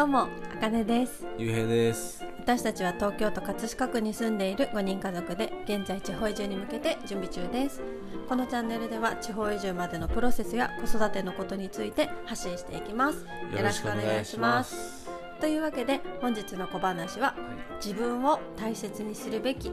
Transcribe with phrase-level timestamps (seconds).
[0.00, 1.26] どうも、あかねです。
[1.36, 2.24] ゆうへいです。
[2.38, 7.82] 私たちは東京都葛飾区に住んでいる5人家族で、現在地方移住に向けて準備中です。
[8.26, 13.26] このチャンネルでは地方移住までのプロセスや子育てのことについて発信していきます。
[13.54, 15.02] よろしくお願いします。
[15.02, 15.10] す。
[15.38, 17.34] というわけで、本日の小話は、
[17.76, 19.70] 自分を大切にするべき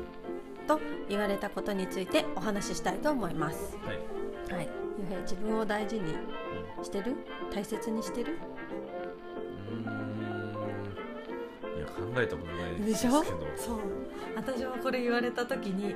[0.67, 3.77] と言われたことについてお話ししたいと思います。
[3.81, 3.95] はい。
[3.95, 4.55] はい。
[4.57, 4.69] はい。
[4.99, 6.15] ゆうへい、自分を大事に
[6.83, 7.15] してる？
[7.49, 8.37] 大切にしてる？
[11.97, 13.47] 考えたことないでしょですけど。
[13.57, 13.79] そう。
[14.35, 15.95] 私もこれ言われた時に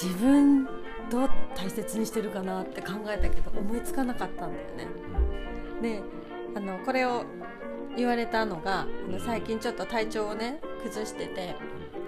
[0.00, 0.64] 自分
[1.10, 4.86] どう大切にしてるかなって考えたけど思いつかなかったんだよね。
[5.82, 6.02] で
[6.54, 7.24] あのこれを
[7.96, 11.56] 言われたのがあの最近ちょっと体調をね崩してて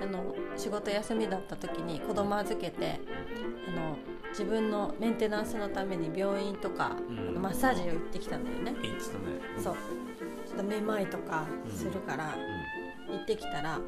[0.01, 3.01] あの仕事休みだった時に子供預けて
[3.69, 3.97] あの
[4.31, 7.43] 自分のメンテナンスのために病院とか、うん。
[7.43, 8.75] マッサージを行ってきたんだよね、
[9.57, 9.63] うん。
[9.63, 9.75] そう。
[10.47, 12.35] ちょっとめまいとかするから、
[13.13, 13.81] 行ってきたら、ま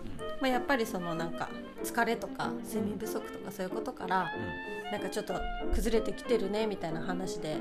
[0.42, 1.48] あ、やっぱりそのなんか
[1.82, 4.30] 疲れとか睡眠不足とかそういうことから
[4.92, 5.34] なんかちょっと
[5.74, 7.58] 崩れてきてるねみたいな話でうん。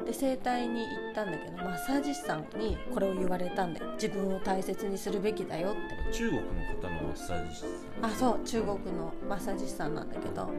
[0.00, 0.06] うん。
[0.06, 5.72] で整体に行ったんだけどマッサージ師さんにこれを言われたんだよ自分を大切にするべきだよっ
[6.08, 7.70] て中国の方のマッサージ師さん。
[8.04, 10.50] あそう中国のマッサージ師さんなんだけど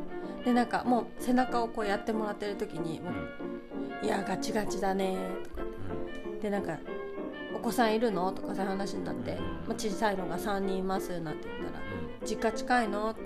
[0.43, 3.15] でなんかもう背中をこうやってもらってる時にもうん。
[3.15, 3.19] う
[4.03, 5.61] 「いやガチガチだね」とか
[6.41, 6.96] でなんか「お
[7.67, 9.37] 子さんいるの?」とかそういう話になってうん
[9.67, 11.83] 「まあ、小さいのが3人います」なんて言ったら
[12.25, 13.21] 「実家近いの?」って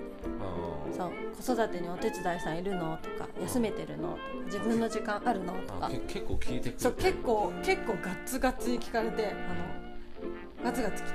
[0.96, 2.98] そう子育てにお手伝いさんいるの？
[3.02, 4.10] とか休めてるの？
[4.10, 5.52] とか自分の時間あるの？
[5.66, 5.86] とあ。
[5.86, 6.78] あかけ結構聞いてくる。
[6.78, 11.12] そう結構結構ガッツガツに聞かれてあのガツガツ来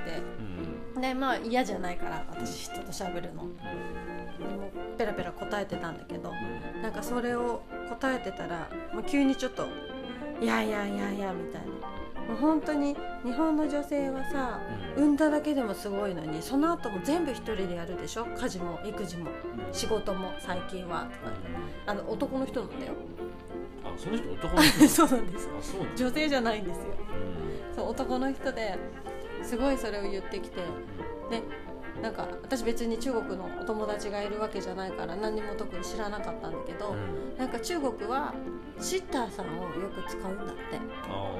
[0.94, 1.00] うん。
[1.00, 6.32] でまあ嫌じゃないから私人と喋るのでもペラペラ答えてたんだけど
[6.74, 6.82] うん。
[6.82, 9.66] なんかそれを答えてたらもう急にちょっと
[10.42, 11.68] 「いやいやいやいや」みたいな
[12.28, 14.60] もう本当に日本の女性はさ
[14.96, 15.04] うん。
[15.04, 18.26] 産んだだけでもすごいのにその後も全部一人でやるでしょ？
[18.36, 21.32] 家事も育児もうん仕事も最近はとか
[21.86, 22.92] あの男の人なんだよ
[23.84, 24.86] あ、その人男の人。
[24.88, 25.80] そうなんですあ、そう。
[25.96, 26.84] 女性じゃないんですよ
[27.70, 27.74] うん。
[27.74, 28.76] そう男の人で
[29.42, 30.56] すごいそれを言ってきて
[31.30, 31.42] で
[32.02, 37.36] なんか私別に中国のお友達がいるわけじゃないから何にも特に知らなかったんだけど、うん。
[37.36, 38.34] なんか中国は
[38.80, 40.52] シッターさんをよく使うんだって、
[41.08, 41.34] あ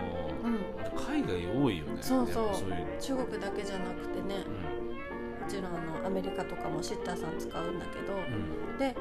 [0.45, 0.55] うん、
[0.85, 1.01] あ。
[1.01, 1.99] 海外多いよね。
[2.01, 2.47] そうそう。
[3.01, 5.43] 中国だけじゃなくてねうん。
[5.43, 8.79] もちろんあのアメリカとかもシッターさん使うんだけど、うん。
[8.79, 8.95] で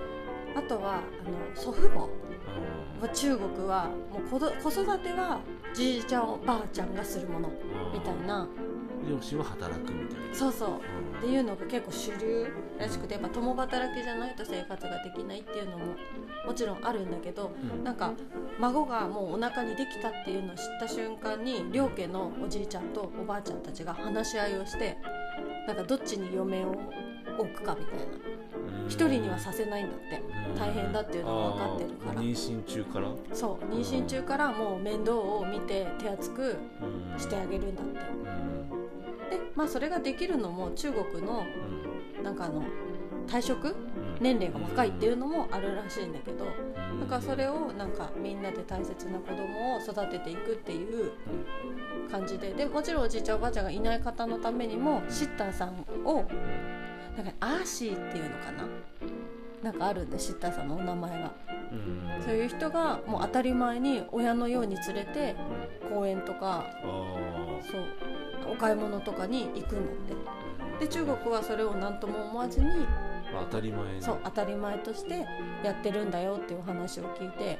[0.55, 0.97] あとはあ
[1.29, 2.07] の祖父母
[3.13, 5.39] 中国はもう子育ては
[5.73, 8.27] じいちゃんおばあちゃんがするものーみたい。
[8.27, 8.47] な
[9.07, 10.35] 両親は働くみたいな。
[10.35, 10.69] そうそう。
[10.69, 10.75] うん。
[11.19, 12.47] っていうのが結構主流
[12.79, 15.85] らしくてやっぱ共働きじゃないと生活ができないっていうのも
[16.45, 17.83] もちろんあるんだけどうん。
[17.83, 18.13] なんか
[18.59, 24.97] 孫がもうお腹にできたっていうのを知った瞬間に両家のおじいちゃんとおばあちゃんたちが話し合いをして
[25.67, 26.75] なんかどっちに嫁を
[27.39, 28.03] 置くかみたいな。
[28.83, 28.87] うん。
[28.87, 30.21] 一人にはさせないんだって。
[30.57, 32.21] 大変だっていうのは分かってるから。
[32.21, 33.65] 妊娠中から、そう。
[33.73, 37.19] 妊娠中からもう面倒を見て手厚くうん。
[37.19, 37.91] してあげるんだって。
[37.99, 38.86] うん
[39.29, 41.45] でまあそれができるのも中国の
[42.23, 42.63] なんかあの
[43.27, 43.69] 退職？
[43.69, 43.75] うん。
[44.19, 46.99] 年齢が若いっていうのもあるらしいんだけどうん。
[47.01, 51.11] だからそれをなんかみんなで大切な子供を育てていくっていう
[52.09, 56.25] 感じででもちろんおじいちゃんおばあちゃんがいない方のためにもシッターさんを
[57.15, 58.67] なんかアーシーっていうのかな？
[59.63, 61.31] なんかあるんでシッターさんのお名前が。
[62.23, 65.35] そういう人がもう当たり前に親のように連れて
[65.93, 66.73] 公園とかあ
[67.69, 67.83] そう
[68.51, 69.95] お買い物とかに行くんだっ
[70.79, 70.85] て。
[70.85, 72.79] で中国はそれを何とも思わずにー
[73.33, 75.25] まあ当たり前にそう当たり前として
[75.63, 77.59] やってるんだよっていうお話を聞いて。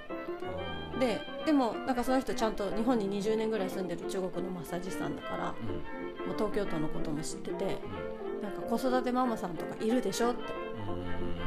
[1.00, 6.28] ででもなんかその人ちゃんと日本に20年ぐらい住んでる中国のマッサージ師さんだからうん。
[6.28, 7.78] もう東京都のことも知ってて
[8.42, 10.42] なんか子育てママさんとかいるでしょって。
[10.90, 11.47] うん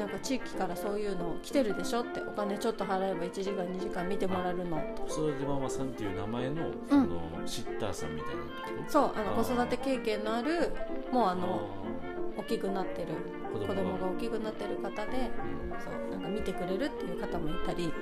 [0.00, 4.82] なんか地域からそういうの来てるでしょってお金ちょっと払えば1時間2時間見てもらえるの。
[5.06, 8.42] 子育てママさんっていう名前のそのシッターさんみたいな
[8.88, 10.72] そうあの子育て経験のある
[11.12, 11.68] もうああの
[12.38, 13.08] 大きくなってる
[13.52, 15.78] 子子供が大きくなってる方でうん。
[15.78, 17.84] そうなんか見てくれるっていう方もいたり。
[17.84, 17.92] うん。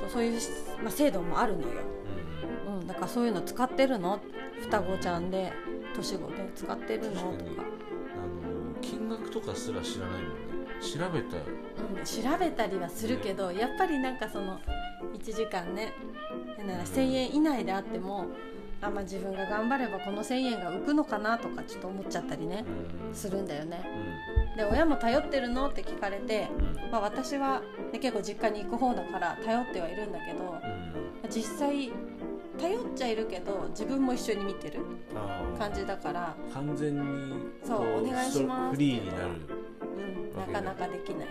[0.00, 0.40] そうそういう、
[0.82, 1.68] まあ、制度もあるのよ、
[2.66, 2.78] うん。
[2.80, 4.20] うん、だからそういうの使ってるの？
[4.62, 5.52] 双子ちゃんで
[5.94, 7.10] 年子で使ってるの？
[7.10, 7.20] とか。
[7.20, 10.47] あの金額とかすら知らないもんね
[10.80, 11.36] 調べた？
[11.36, 11.42] よ
[11.96, 14.60] うん、調べたりはするけどやっぱりなんかその
[15.14, 15.92] 1時間ね
[16.66, 18.26] なら1000円以内であっても
[18.80, 22.64] あ、まあ、自分が頑張ればこの1000円が浮くのかなとかちょっと思っちゃったりね
[23.08, 23.14] うん。
[23.14, 23.82] するんだよね。
[24.52, 24.56] うん。
[24.56, 26.48] で親も頼ってるのって聞かれて、
[26.84, 26.90] うん。
[26.90, 30.56] まあ、私は、ね、結構実家に行く方だから頼ってはいるんだけど
[31.24, 31.30] うん。
[31.30, 31.90] 実際
[32.58, 34.80] 頼っちゃいるけど自分も一緒に見てる
[35.58, 37.34] 感じだから、完全に
[37.64, 39.28] そうこお願いしますフリーになる。
[39.28, 39.57] うん、
[40.38, 41.28] なかなかできない。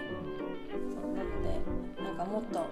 [0.90, 1.14] そう。
[1.16, 2.66] なのでなんかもっと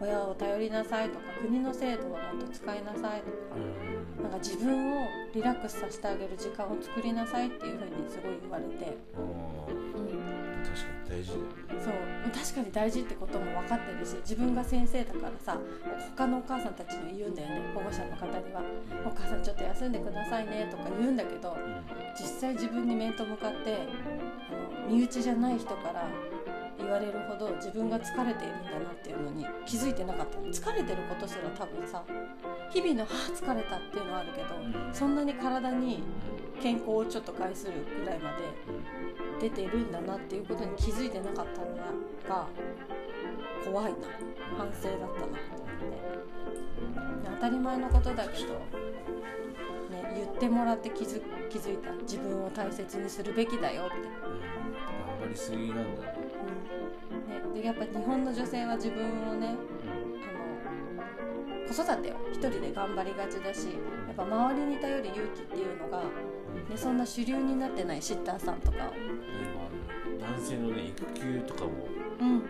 [0.00, 4.22] 親を頼りなさいとか国の制度はもっと使いなさいとかうん。
[4.22, 8.96] なんか自分をリラックスさせてあげる時間を作りなさいっていう風にすごい言われて、
[11.12, 11.92] 大事そう。
[12.32, 15.58] 確かに大事ってことも分かってるし自分が先生だからさ
[16.16, 17.72] 他のお母さんたちに言うんだよね。
[17.74, 18.62] 保護者の方には
[19.04, 21.56] 「お母さんちょっと休んでくださいね」とか言うんだけど
[22.18, 26.06] 実際自分に面と向かってあの身内じゃない人から
[26.78, 30.46] 言われるほど自分が疲れているんだなっていうのに気づいてなかったの。
[30.46, 32.02] 疲れてることすら多分さ
[32.70, 34.58] 日々の「はあ疲れた」っていうのはあるけどう
[34.90, 34.94] ん。
[34.94, 36.02] そんなに体に
[36.60, 38.36] 健康をちょっと害するぐらいまで
[39.40, 41.76] 出てるんだなっていうことに気づいてなかったの
[42.28, 42.46] が
[43.64, 43.98] 怖いな
[44.56, 46.22] 反省だったなと思って。
[47.24, 51.92] 当たり前のことだけど、ね、言ってもらって気づ気づいた。
[52.02, 54.02] 自分を大切にするべきだよって、うん。
[54.02, 56.02] 頑張りすぎなんだ
[56.42, 63.72] ねでやっぱ日本の女性は自分をねあの子育てを一人で頑張りがちだしや
[64.12, 66.04] っぱ周りに頼る勇気っていうのが、ね、
[66.70, 68.92] うんそんな主流になってないシッターさんとか。
[70.20, 71.74] 男性のね育休とかもね
[72.20, 72.42] うん、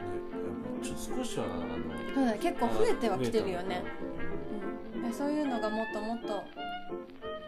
[0.83, 3.83] ちょっと少しはあのそうだね結構増えてはきてるよね。
[4.95, 6.45] うん、でそういうのがもっともっと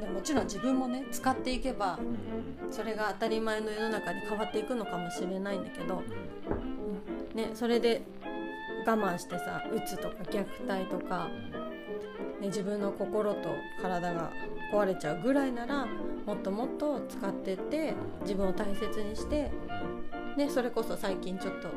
[0.05, 6.03] でもちろん自分もね使っていけばうんそれが当たり前の世の中に変わっていくのかもしれないんだけど、
[7.33, 8.03] うんね、それで
[8.87, 11.29] 我慢してさうつとか虐待とか、
[12.41, 13.49] ね、自分の心と
[13.81, 14.31] 体が
[14.73, 15.87] 壊れちゃうぐらいなら
[16.27, 19.51] もっともっと使ってって自分を大切にして、
[20.37, 21.69] ね、それこそ最近ちょっと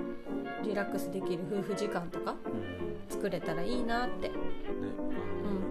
[0.64, 2.88] リラックスできる夫婦時間とかうん。
[3.10, 4.32] 作れたらいいなって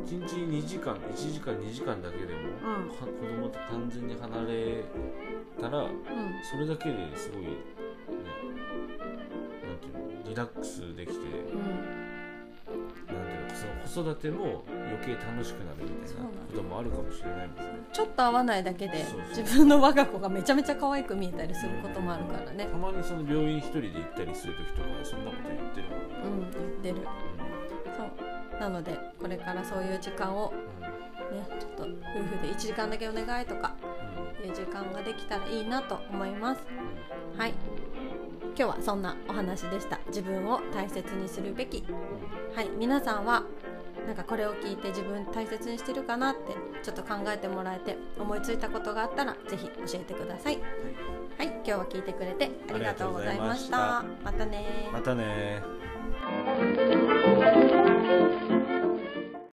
[0.06, 2.88] 1日2時間1時間2時間だけでも、うん。
[2.88, 4.84] は子供と完全に離れ
[5.60, 5.90] たらうん。
[6.48, 7.48] それだけですごい、ね、
[9.66, 12.06] なんていうのリラックスできて、うん。
[13.06, 13.54] なんていうの
[13.84, 17.62] その子育ても余計楽しくなるみたいなこともあるかもしれないもんね。
[17.92, 22.66] ちょっと合わないだけで自分の我が子がめちゃめちゃ可愛く見えたりすることもあるからね。
[22.66, 25.88] たまにその病院一人で行ったりする時とかそんなこと言ってる。
[25.88, 26.56] もんね。
[26.84, 27.08] うん言ってる。
[27.96, 28.10] そう
[28.60, 30.52] なのでこれからそういう時間を
[31.32, 33.74] ねちょっと夫婦で1時間だけお願いとか
[34.44, 36.62] いう時間ができたらいいなと思います。
[37.36, 37.54] はい。
[38.58, 40.00] 今日はそんなお話でした。
[40.08, 41.84] 自分を大切にするべき。
[42.54, 42.68] はい。
[42.78, 43.42] 皆さんは
[44.06, 50.58] なんかこれを聞いて自分大切にしてるかなってちょっと考えてもらえて思いついたことがあったらぜひ教えてください。
[51.36, 51.46] はい。
[51.46, 54.04] 今日は聞いてくれてありがとうございました。
[54.24, 54.46] また。
[54.46, 55.62] ねまたね